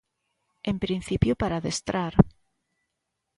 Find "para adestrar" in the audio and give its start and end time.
1.41-2.13